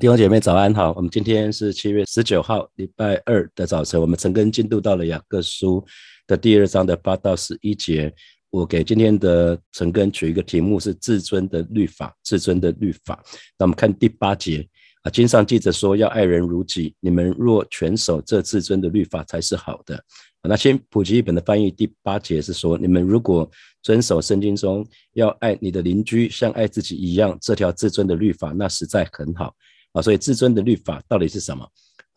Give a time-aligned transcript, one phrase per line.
[0.00, 5.84] 弟兄姐妹早安好，我们今天是七月十九号礼拜二的早晨，我们曾跟进度到了雅各书
[6.26, 8.10] 的第二章的八到十一节。
[8.48, 13.22] 我给今天的陈根取一个题目是至尊的律法，至尊的律法。
[13.58, 14.66] 那我们看第八节
[15.02, 20.02] 啊，经上记着说要爱人如己，你们若全守这至尊的律法才是好的。
[20.48, 23.46] 那先普及一本的翻译，第八节是说，你们如果
[23.82, 24.82] 遵守圣经中
[25.12, 29.54] 要爱你的邻居像爱自己一样这条至尊的律法，那实在很好。
[29.92, 31.66] 啊，所以至尊的律法到底是什么？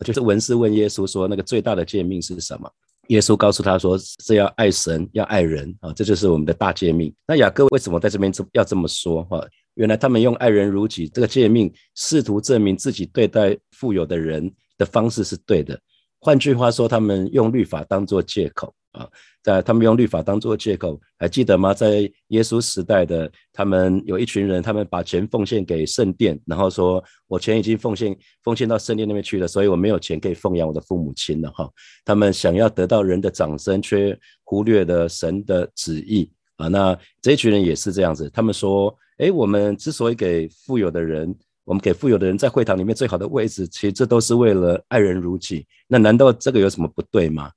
[0.03, 2.69] 就是文士问耶稣说，那个最大的诫命是什么？
[3.07, 7.13] 耶稣告诉他说，是要爱神，要爱人啊，这就是我们的大诫命。
[7.27, 9.23] 那雅各为什么在这边这要这么说？
[9.25, 9.45] 哈，
[9.75, 15.79] 原来他们用爱人如己这个诫命，试图证明自己对待富有的人的方式是对的。
[16.23, 19.05] 换句话说，他们用律法当做借口啊。
[19.43, 21.73] 在他们用律法当做借口，还记得吗？
[21.73, 31.69] 在耶稣时代的他们有一群人，他们把钱奉献给圣殿，然后说：“我钱已经奉献奉献到圣殿那边去了，所以我没有钱可以奉养我的父母亲了。”哈，
[32.05, 36.69] 他们想要得到人的掌声，却忽略了神的旨意啊。
[36.69, 45.65] 那这一群人也是这样子，他们说：“哎，我们之所以给富有的人，我们给富有的人在会堂里面最好的位置，其实这都是为了爱人如己。
[45.87, 47.51] 那难道这个有什么不对吗？”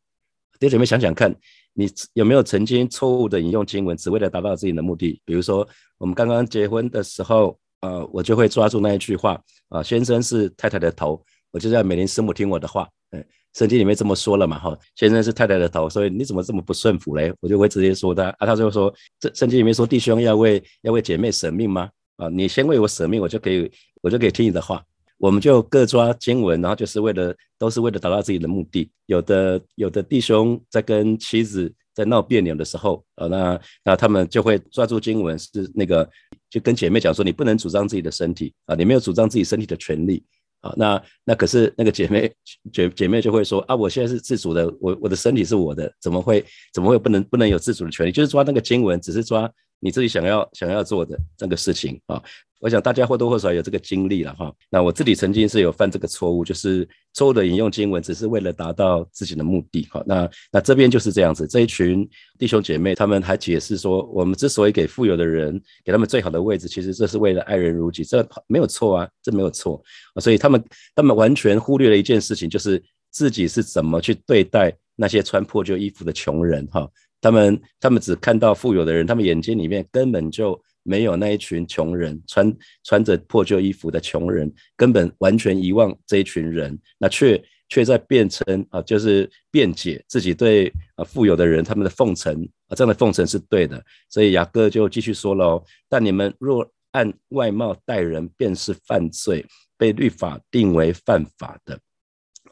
[0.58, 1.34] 弟兄姐妹想想看。
[1.78, 5.20] 你有没有曾经错误的引用经文，只为了达到自己的目的？
[5.26, 17.30] 比如说，我们刚刚结婚的时候，呃，我就会抓住那一句话，啊，先生是太太的头，我就在美林师母听我的话，嗯，圣经里面这么说了嘛，哈，先生是太太的头，所以你怎么这么不顺服嘞？
[17.40, 21.90] 我就会直接说他，啊，他就说，这圣经里面说弟兄要为要为姐妹舍命吗？
[22.16, 23.70] 啊，你先为我舍命，我就可以
[24.02, 24.82] 我就可以听你的话。
[25.18, 28.90] 我们就各抓经文，然后就是为了，都是为了达到自己的目的。
[29.06, 36.06] 有的有的弟兄在跟妻子在闹别扭的时候，啊，那那他们就会抓住经文，是那个
[36.50, 40.22] 就跟姐妹讲说，你不能主张自己的身体啊，你没有主张自己身体的权利
[40.60, 40.74] 啊。
[40.76, 42.30] 那那可是那个姐妹
[42.70, 46.44] 姐姐妹就会说啊，我现在是自主的，我我的身体是我的，怎么会
[46.74, 48.12] 怎么会不能不能有自主的权利？
[48.12, 49.50] 就是抓那个经文，只是抓
[49.80, 52.22] 你自己想要想要做的这个事情啊。
[52.58, 54.50] 我想大家或多或少有这个经历了哈。
[54.70, 60.02] 那我自己曾经是有犯这个错误，就是错误的引用经文，只是为了达到自己的目的哈。
[60.06, 69.80] 那那这边就是这样子，这一群弟兄姐妹他们还解释说，我们之所以给富有的人给他们最好的位置，其实这是为了爱人如己，这没有错啊，这没有错。
[70.18, 70.64] 所以他们
[70.94, 76.88] 他们完全忽略了一件事情，就是自己是怎么去对待那些穿破旧衣服的穷人哈。
[77.20, 80.60] 他们他们只看到富有的人，他们眼睛里面根本就。
[80.88, 92.32] 没有那一群穷人，穿穿着破旧衣服的穷人，根本完全遗忘这一群人，那却却在变成啊，就是辩解自己对啊富有的人他们的奉承
[92.68, 93.84] 啊，这样的奉承是对的。
[94.08, 99.44] 所以雅各就继续说了哦，但你们若按外貌待人，便是犯罪，
[99.76, 101.76] 被律法定为犯法的。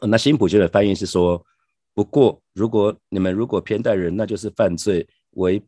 [0.01, 1.41] 那新普学的翻译是说，
[1.93, 5.61] 不过如果你们如果偏待人，那就是犯罪，违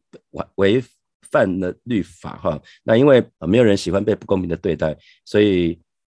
[0.56, 0.84] 违。
[1.30, 5.74] 犯了律法哈，那因为没有人喜欢被不公平的对待，所以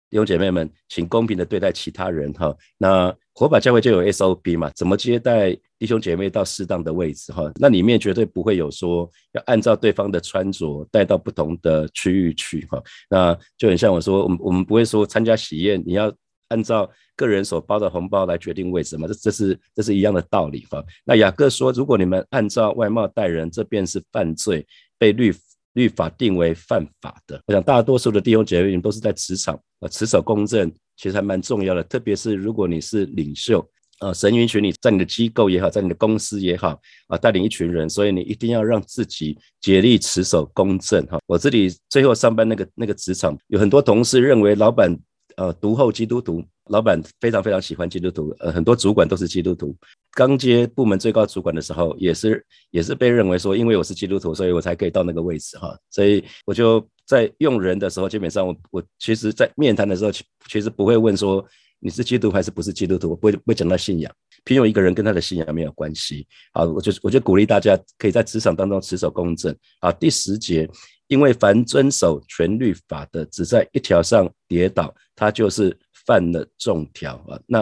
[0.09, 2.55] 弟兄姐妹们，请公平的对待其他人哈。
[2.77, 7.51] 那火把教会就有 SOP 嘛，怎么接待弟兄姐妹到适当的位置哈？
[7.55, 12.81] 那里面绝对不会有说要按照对方的穿着带到不同的区域去哈。
[13.09, 16.09] 那就很像我说，我们我们不会说参加喜宴你要
[16.51, 20.83] 按照个人所包的红包来决定位置嘛，这这是这是一样的道理哈。
[21.03, 24.65] 那雅各说，如果你们按照外貌待人，这便是犯罪。
[25.01, 25.33] 被律
[25.73, 31.81] 律法定为犯法的，我想大多数的弟兄姐妹都是在职场啊，持守公正其实还蛮重要的。
[31.81, 33.67] 特别是如果你是领袖
[33.97, 41.17] 啊，神允许你在你的机构也好，在你的公司也好啊，带领一群人，所以你一定要让自己竭力持守公正哈。
[41.25, 44.95] 我这里最后上班那个那个职场，有很多同事认为老板
[45.41, 46.43] 呃读后基督徒。
[46.65, 49.75] 老板非常非常喜欢基督徒，呃，很多主管都是基督徒。
[50.13, 55.77] 刚接部门最高主管的时候，也是也是被认为说，因为我是基督徒，所以我才可以到那个位置哈。
[55.89, 61.45] 所以我就在用人的时候，基本上我我其实在面谈的时候，其其实不会问说
[61.79, 64.09] 你是基督还是不是基督徒，我不会不会讲到信仰，
[64.43, 66.27] 凭有一个人跟他的信仰没有关系。
[66.53, 69.55] 好，我就我就鼓励大家可以在职场当中持守公正。
[69.79, 70.69] 好，第十节，
[71.07, 75.77] 因为凡遵守全律法的，只在一条上跌倒，他就是。
[76.03, 77.59] 犯了重条啊，那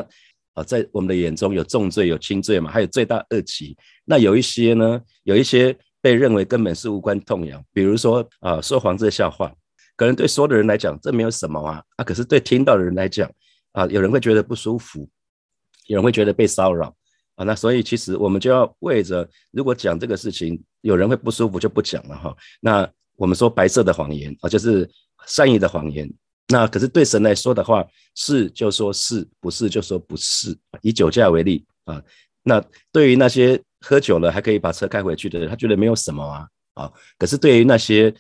[0.53, 3.75] 啊，在我们的眼中有重罪有轻罪嘛，还有罪大恶极。
[4.05, 9.53] 那有一些呢，有一些被认为根本是无关痛痒，比如说啊，说黄色笑话，
[9.97, 13.29] 可能对说的人来讲这没有什么啊，啊，可是对听到的人来讲
[13.73, 15.09] 啊，有人会觉得不舒服，
[15.89, 16.95] 有人会觉得被骚扰
[17.35, 17.43] 啊。
[17.43, 22.35] 那所以其实我们就要为着，如果讲这个事情有人会不舒服，就不讲了哈。
[22.61, 24.89] 那我们说白色的谎言啊，就是
[25.25, 26.09] 善意的谎言。
[26.47, 30.57] 那可是对神来说的话，是就说是不是就说不是。
[30.81, 32.01] 以酒驾为例啊，
[32.43, 36.91] 那对于那些喝酒了还可以把车开回去的人，他觉得没有什么啊啊。
[37.17, 38.13] 可是对于那些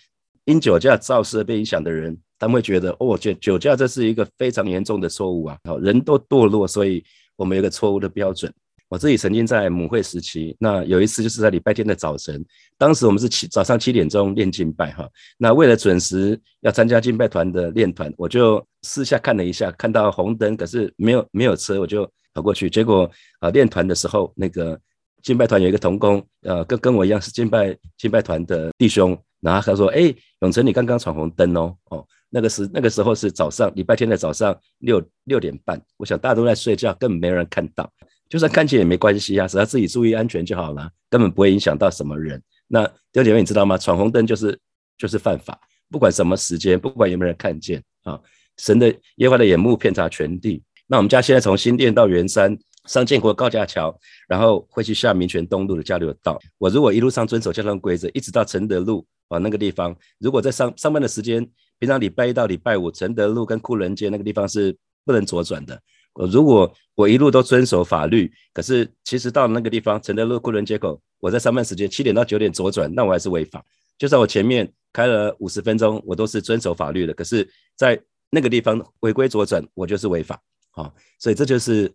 [0.45, 5.57] 因酒驾肇事而被影响的人，他们会觉得哦，酒酒驾这是一个非常严重的错误啊。
[5.63, 7.03] 好，人都堕落，所以
[7.39, 8.53] 我们有个错误的标准。
[8.89, 12.43] 我自己曾经在母会时期，那有一次就是在礼拜天的早晨，
[12.75, 15.07] 当时我们是七早上七点钟练敬拜哈，
[15.37, 22.03] 那为了准时要参加敬拜团的练团，我就私下看了一下，看到红灯，可是没有没有车，我就
[22.33, 23.09] 跑过去，结果
[23.39, 24.77] 啊练团的时候，那个
[25.21, 30.11] 敬拜团有一个童工，呃跟跟我一样是敬拜敬拜团的弟兄，然后他说，哎
[30.41, 32.03] 永成你刚刚闯红灯哦，哦。
[32.29, 37.91] 那个时那个时候是早上礼拜天的早上六六点半，我想大家都在睡觉，根本没人看到。
[38.29, 42.39] 就算看见也没关系啊，只要自己注意安全就好了，根本不会影响到什么人。
[42.67, 43.75] 那弟兄姐妹，你知道吗？
[43.75, 44.55] 闯红灯就是
[44.97, 45.59] 就是犯法，
[45.89, 48.19] 不管什么时间，不管有没有人看见啊。
[48.57, 50.61] 神的耶和华的眼目遍查全地。
[50.85, 52.55] 那我们家现在从新店到圆山，
[52.85, 53.97] 上建国高架桥，
[54.27, 56.39] 然后会去下民权东路的交流道。
[56.59, 61.49] 我如果一路上遵守交通规则，一直到承德路啊那个地方，如果在上上班的时间，
[61.79, 65.81] 平常礼拜一到礼拜五，承德路跟库伦街那个地方是不能左转的。
[66.13, 73.63] 我如果我一路都遵守法律，可是其实到那个地方，承德路库伦街口，我在上班时间七点到九点左转，那我还是违法。
[73.97, 77.47] 就算我前面开了五十分钟，我都是遵守法律的，可是
[77.77, 80.41] 在那个地方违规左转，我就是违法。
[80.71, 81.89] 好，所以这就是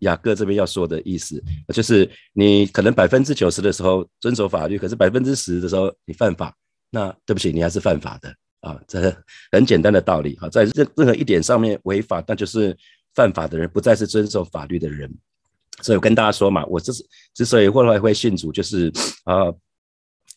[0.00, 6.54] 雅各这边要说的意思，就是你可能百分之九十的时候遵守法律，可是百分之十的时候你犯法，
[6.90, 8.80] 那对不起，你还是犯法的啊。
[8.88, 9.14] 这
[9.52, 12.76] 很简单的道理啊，在任任何一点上面违法，那就是。
[13.12, 15.12] 犯法的人不再是遵守法律的人，
[15.82, 16.92] 所以我跟大家说嘛，我之
[17.34, 18.88] 之所以后来会信主，就是
[19.24, 19.52] 啊，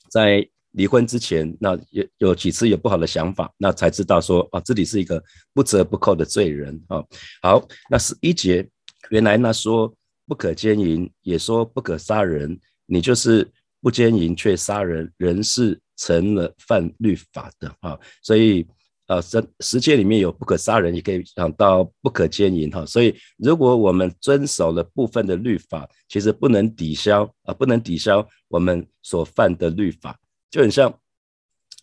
[0.10, 5.24] 在离婚之前，那有有几次有不好的想法，那才知道说啊，自己是一个
[5.54, 7.04] 不折不扣的罪人啊。
[7.44, 8.68] 好，那是一节，
[9.12, 9.94] 原来那说
[10.26, 13.48] 不可奸淫，也说不可杀人，你就是
[13.82, 18.66] 不奸淫却杀人，人是成了犯律法的啊，所以。
[19.06, 22.86] 啊，十十诫里面有不可杀人，也可以讲到不可奸淫哈。
[22.86, 30.18] 所以，如果我们遵守了部分的律法，其实不能抵消啊，不能抵消我们所犯的律法。
[30.50, 30.92] 就很像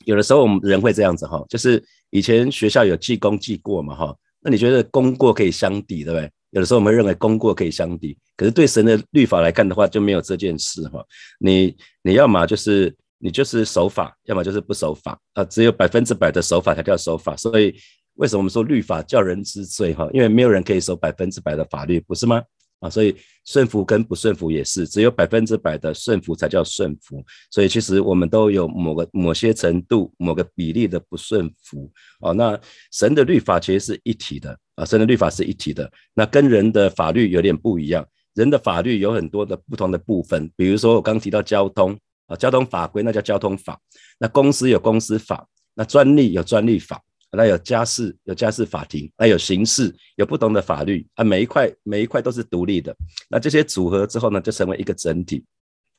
[0.06, 6.30] 有的时候我们人会这样子哈，就是以前学校有记功记过嘛哈，那你觉得功过可以相抵，对不对？
[6.52, 11.04] 有的时候我们认为功过可以相抵，可是对神的律法来看的话，就没有这件事哈。
[11.38, 12.96] 你你要么就是。
[13.22, 15.44] 你就是守法，要么就是不守法啊！
[15.44, 17.36] 只有百分之百的守法才叫守法。
[17.36, 17.74] 所以
[18.14, 20.08] 为什么我们说律法叫人知罪哈？
[20.14, 22.42] 因为没有人可以守百分之百的法律，不是吗？
[22.78, 23.14] 啊，所以
[23.44, 27.22] 顺服跟不顺服也是，只有百分之百的顺服才叫顺服。
[27.50, 32.32] 所以其实我们都有某个某些程度、某个比例的不顺服啊。
[32.32, 32.58] 那
[32.90, 38.02] 神的律法其实是一体的啊，神的律法是一体的，那跟人的法律有点不一样。
[38.32, 41.98] 人的法律有很多的不同的部分，比如说我刚提到交通。
[42.30, 43.78] 啊，交通法规那叫交通法，
[44.18, 45.44] 那公司有公司法，
[45.74, 52.96] 那专利有专利法，那有家事有家事法庭，那有刑事有不同的法律啊，每一块每一块都是独立的，
[53.28, 55.44] 那这些组合之后呢，就成为一个整体。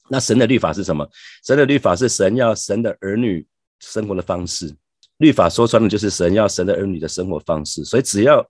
[0.07, 1.07] 那神的律法是什么？
[1.45, 3.45] 神的律法是神要神的儿女
[3.81, 4.74] 生活的方式，
[5.18, 8.45] 律法说穿了就是神要神的儿女的生活方式，所以只要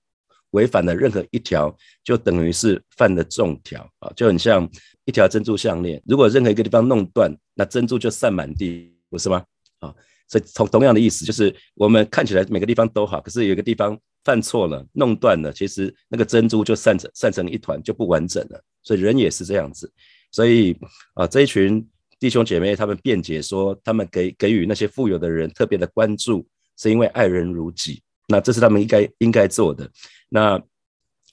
[0.52, 4.70] 违反了任何一条，就等于是犯了重条啊，就很像。
[5.06, 9.44] 一条珍珠项链，如果任何一个地方弄断，那珍珠就散满地，不是吗？
[9.80, 9.94] 啊，
[10.28, 18.64] 所以同同样的意思，就是我们看起来每个地方都好，可是有一个地方犯错了，弄断了，其实那个珍珠就散成散成一团，就不完整了。
[18.84, 19.92] 所以人也是这样子。
[20.32, 20.78] 所以
[21.16, 21.86] 啊，这一群
[22.20, 29.92] 弟兄姐妹他们辩解说，他们给给予那些富有的人特别的关注，是因为爱人如己，那这是他们应该应该做的。
[30.30, 30.58] 那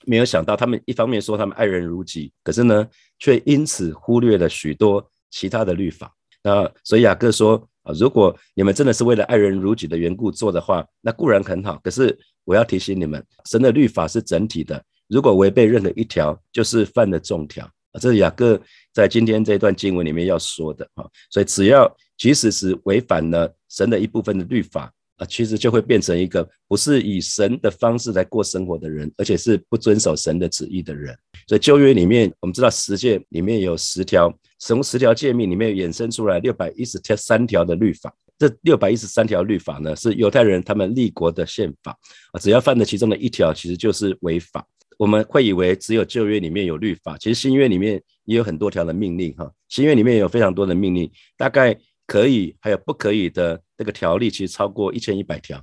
[0.05, 2.85] 没有想到，他们一方面说他们爱人如己，可是呢，
[3.19, 6.13] 却因此忽略了许多其他的律法。
[6.43, 11.79] 那所以雅各说啊，如果你们真的是为了爱人如己的缘故做的话，那固然很好。
[11.81, 17.69] 可是我要提醒你们，神的律法是整体的，如果违背任何一条，就是犯了重条。
[17.99, 18.59] 这是雅各
[18.93, 21.05] 在今天这一段经文里面要说的啊。
[21.29, 24.91] 所以只要即使是违反了神的一部分的律法。
[25.19, 31.15] 啊，其实就会变成一个不是以神的方式来过生活的人，而且是不遵守神的旨意的人。
[31.45, 38.11] 所以旧约里面，我们知道十诫里面有十条，从十条诫命里面衍生出来六百一十条三条的律法。
[38.37, 41.91] 这六百一十三条律法呢，是犹太人他们立国的宪法
[42.31, 42.39] 啊。
[42.39, 44.65] 只要犯了其中的一条，其实就是违法。
[44.97, 49.51] 我们会以为只有旧约里面有律法，其实新约里面也有很多条的命令哈。
[49.67, 51.77] 新约里面有非常多的命令，大概。
[52.09, 55.57] 可以，还有不可以的那个条例，其实超过一千一百条，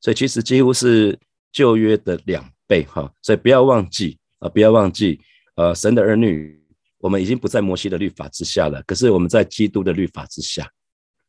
[0.00, 1.16] 所以其实几乎是
[1.52, 5.20] 旧约的两倍哈，所以不要忘记啊，不要忘记，
[5.54, 6.60] 呃，神的儿女，
[6.98, 10.64] 我们已经不在摩西的律法之下了，可是我们在基督的律法之下，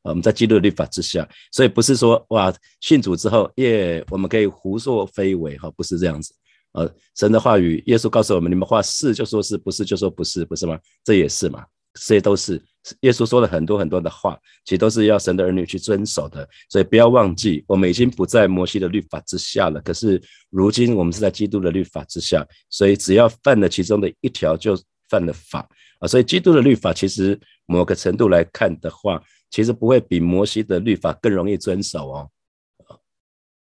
[0.01, 6.33] 啊，我们在基督的律法之下，所以不是说哇，信主之后耶，我们可以胡作非为哈，不是这样子，
[6.71, 10.79] 呃，神的话语，耶稣告诉我们，你们话是就说是不是就说不是，不是吗？
[11.03, 12.61] 这也是嘛，这些都是。
[13.01, 19.79] 耶稣说了很多很多的话，其实都是要神的儿女去遵守的，所以不要忘记，我们已经不在摩西的律法之下了。
[19.81, 20.19] 可是
[20.49, 24.75] 如今我们是在基督的律法之下，所以只要犯了其中的一条，就
[25.09, 25.69] 犯了法
[25.99, 26.07] 啊。
[26.07, 29.21] 所以基督的律法其实某个程度来看的话，
[29.51, 32.29] 其实不会比摩西的律法更容易遵守哦。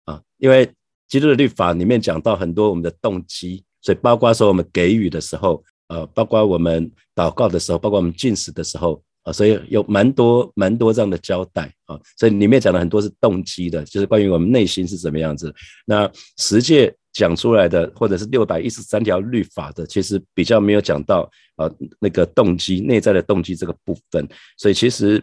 [0.07, 0.73] 啊，因为
[1.09, 9.03] 基督的律法里面讲到很多我们的动机，所以包括说我们给予的时候，呃，包括我们祷告的时候，包括我们进食的时候。
[9.23, 15.55] 啊，所以有蛮多蛮多这样的交代啊，所以里面讲了很多是动机的，就是关于我们内心是怎么样子。
[15.85, 24.27] 那十诫讲出来的，或者是六百一十三条律法的，其实比较没有讲到啊那个动机内在的动机这个部分。
[24.57, 25.23] 所以其实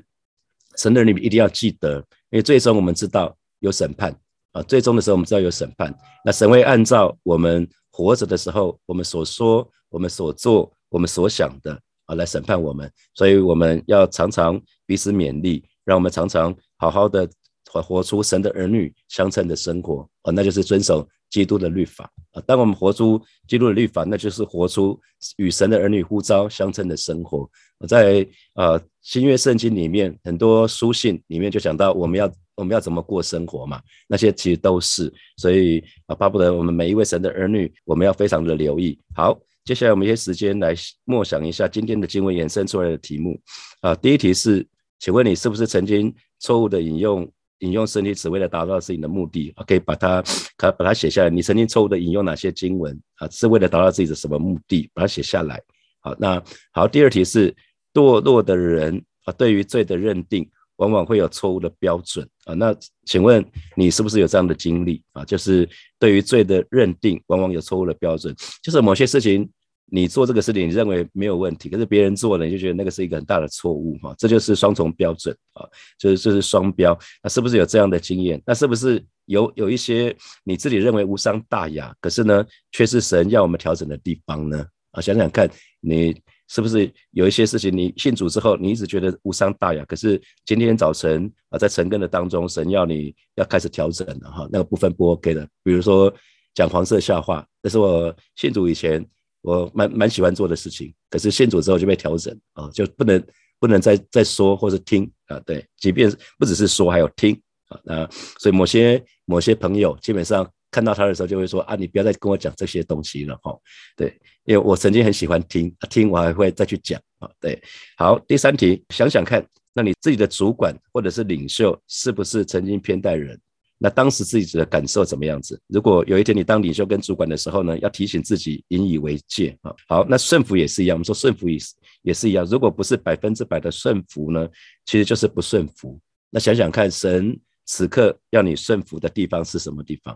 [0.76, 1.98] 神的儿女一定要记得，
[2.30, 4.16] 因为最终我们知道有审判
[4.52, 5.92] 啊，最终的时候我们知道有审判。
[6.24, 11.82] 那神会按照我们活着的时候，我们所说、我们所做、我们所想的。
[12.06, 17.30] 啊，来审判我们，所以我们要常常彼此勉励，让我们常常好好的
[17.70, 22.42] 活活出神的儿女相称的生活啊，那就是遵守基督的律法啊。
[22.48, 24.98] 当我们活出基督的律法，那就是活出
[25.36, 27.50] 与神的儿女呼召相称的生活。
[27.80, 38.98] 我在呃新约圣经里面很多书信里面就讲到我们要我们要怎么过生活嘛，那些其实都是，所以啊巴不得我们每一位神的儿女，我们要非常的留意。
[39.16, 39.40] 好。
[39.66, 43.38] 接下来我们一些时间来默想一下今天的经文衍生出来的题目
[43.82, 43.94] 啊。
[43.96, 44.66] 第一题是，
[44.98, 47.30] 请问你是不是曾经错误的引用
[47.60, 49.54] 引用圣经只为了达到自己的目的？
[49.68, 50.24] 可以把它
[50.56, 51.30] 可把它写下来。
[51.30, 53.28] 你曾经错误的引用哪些经文啊？
[53.30, 54.90] 是为了达到自己的什么目的？
[54.94, 55.62] 把它写下来。
[56.00, 56.42] 好，那
[56.72, 57.54] 好，第二题是
[57.98, 62.54] 堕落的人啊，对于罪的认定往往会有错误的标准啊。
[62.54, 62.76] 那
[63.06, 63.44] 请问
[63.76, 65.26] 你是不是有这样的经历啊？
[65.26, 69.50] 就是对于罪的认定往往有错误的标准，就是某些事情。
[69.90, 75.64] 你做这个事情，你认为没有问题，可是别人做了，你就觉得那个是一个很大的错误哈，这就是双重标准啊，
[75.98, 77.00] 就是这是双标。
[77.24, 78.44] 那是不是有这样的经验？
[78.46, 80.14] 那是不是有有一些
[80.44, 84.66] 你自己认为无伤大雅，可是呢，却是神要我们调整的地方呢？
[84.92, 85.50] 啊，想想看，
[85.80, 86.14] 你
[86.48, 96.14] 是不是有一些事情，你信主之后，你一直觉得无伤大雅，可是今天早晨啊，在晨更的当中，神要你要开始调整了哈，那个部分不 OK 的，比如说
[96.54, 99.06] 讲黄色笑话，这是我信主以前。
[99.44, 103.24] 我蛮蛮喜欢做的事情，可是信主之后就被调整啊，就不能
[103.60, 107.40] 不能再再说或者听啊，对，即便不只是说，还有听
[107.70, 108.06] 啊，那
[108.40, 110.46] 所以某些某些朋友基本上
[110.78, 113.52] 看到他的时候就会说啊，你不要再跟我讲这些东西了哈，
[113.96, 114.16] 对，
[114.46, 117.60] 因为我曾经很喜欢听，听我还会再去讲啊，对，
[117.98, 119.44] 好，第三题，想想看，
[119.74, 123.36] 那你自己的主管或者是领袖是不是曾经偏待人？
[123.80, 125.60] 那当时自己的感受怎么样子？
[125.66, 129.74] 如果有一天你当领袖跟主管的时候呢，要提醒自己引以为戒啊。
[129.88, 132.46] 好，那顺服也是一样，我们说顺服也是也是一样。
[132.46, 134.48] 如果不是百分之百的顺服呢，
[134.86, 136.00] 其实就是不顺服。
[136.30, 140.16] 那想想看，神此刻要你顺服的地方是什么地方？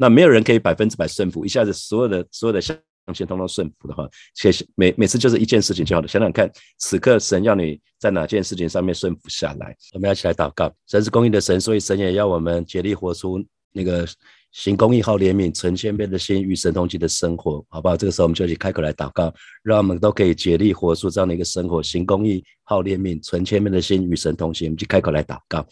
[0.00, 2.74] 那没有人可以百分之百顺服，一下子所有的所有的向
[3.12, 6.08] 先通通顺服的话，其实每每次就是一件事情就好了。
[6.08, 9.76] 想想看，此刻神要你在哪件事情上面顺服下来？
[9.92, 10.72] 我们要起来祷告。
[10.86, 14.06] 神是公义的神，所以神也要我们竭力活出那个
[14.52, 17.96] 行公义、好怜悯、存谦卑的心与神同行的生活，好不好？
[17.96, 24.68] 这个时候我们就一起开口来祷告，让我们都可以竭力活出这样的一个生活：行公义、好怜悯、存谦卑的心与神同行。
[24.68, 25.66] 我们就开口来祷告。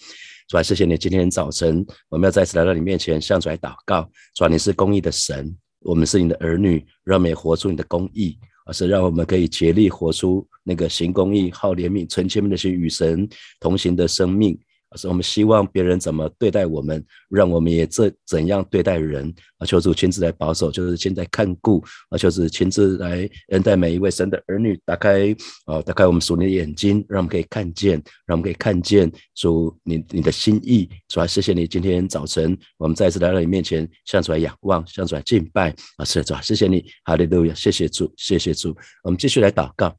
[0.49, 4.09] 主啊，谢谢你今天早晨，我们要再次来到你面前，向主来祷告。
[4.35, 5.55] 主啊，你是公义的神。
[5.81, 13.29] 我们是你的儿女，让我们也活出你的公义，而是让我们可以竭力活出那个行公义、好怜悯、存谦卑的心与神
[13.61, 14.59] 同行的生命。
[14.97, 19.67] 是我们希望别人怎么对待我们，让我们也这怎样对待人啊！
[19.67, 22.17] 求主亲自来保守，就是亲自看顾啊！
[22.17, 25.35] 求主亲自来恩待每一位神的儿女，打开
[25.67, 30.89] 啊，打开我们属灵的眼睛，让我们可以看见，让我们可以看见主你你的心意。
[31.09, 36.05] 主啊，谢谢你今天早晨，我们再次来到你面前，向主来仰望，向主来敬拜啊！
[36.05, 37.55] 是主啊，谢谢你，哈利路亚！
[37.55, 38.77] 谢谢主，谢谢主。
[39.03, 39.95] 我们继续来祷告。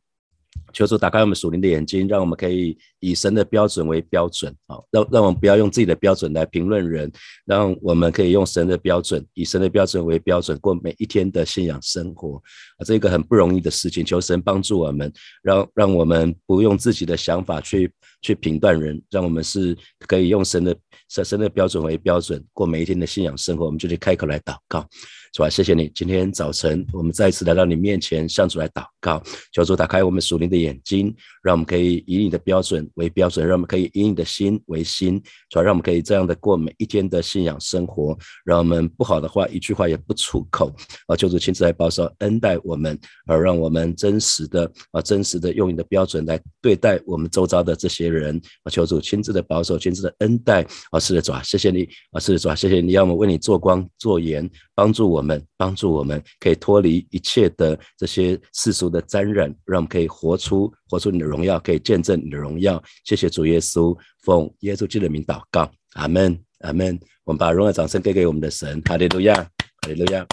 [0.73, 7.11] 求主打开我们属灵的眼睛，让我们可以以神的标准为标准，好，让让我们不要用自己的标准来评论人，
[7.45, 12.35] 让我们可以用神的标准，以神的标准为标准过每一天的信仰生活
[12.77, 14.03] 啊，这个很不容易的事情。
[14.03, 15.11] 求神帮助我们，
[15.41, 20.75] 让让我们不用自己的想法去去评断人，让我们是可以用神的
[21.09, 23.65] 神神的标准为标准过每一天的信仰生活。
[23.65, 24.85] 我们就去开口来祷告。
[25.31, 25.91] 主啊，谢谢你！
[25.93, 29.21] 今天早晨，我们再一次来到你面前，向主来祷告，
[29.51, 40.73] 求主打开我们属灵的眼睛，让我们可以以你的标准为标准，让我们可以以你的心为心，主要让我们可以这样的过每一天的信仰生活，让我们不好的话一句话也不出口
[41.07, 41.15] 啊！
[41.15, 48.69] 求主亲自来保守恩待我们，而让我们真实的啊，真实的用你的标准来对待我们周遭的这些人啊！
[48.69, 50.99] 求主亲自的保守，亲自的恩待啊！
[50.99, 52.19] 是的，主啊，谢谢你啊！
[52.19, 55.21] 是的，主啊，谢谢你，让我们为你做光做盐，帮助我。
[55.21, 62.81] 们帮助我们可以脱离一切的这些世俗的沾染，让我们可以活出活出你的荣耀，可以见证你的荣耀。
[63.03, 66.97] 谢谢主耶稣，奉耶稣基督的名祷告，阿门，阿门。
[67.25, 70.25] 我们把荣耀掌声给给我们的神，哈利路亚，哈利路亚。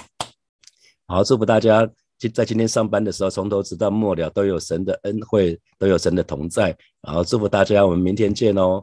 [1.08, 1.86] 好，祝福大家
[2.18, 6.74] 今在今天上班的时候，从头直到末了都有神的恩惠，都有神的同在。
[7.02, 8.82] 好，祝福大家，我们明天见哦。